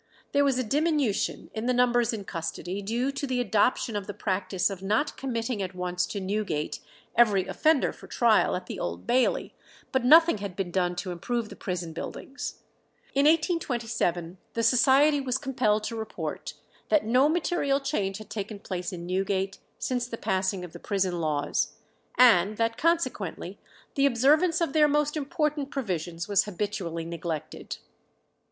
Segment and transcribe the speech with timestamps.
[0.31, 4.15] There was a diminution in the numbers in custody, due to the adoption of the
[4.15, 6.79] practice of not committing at once to Newgate
[7.15, 9.53] every offender for trial at the Old Bailey,
[9.91, 12.63] but nothing had been done to improve the prison buildings.
[13.13, 16.55] In 1827 the Society was compelled to report
[16.89, 21.19] that "no material change had taken place in Newgate since the passing of the prison
[21.21, 21.73] laws,
[22.17, 23.59] and that consequently
[23.93, 27.77] the observance of their most important provisions was habitually neglected."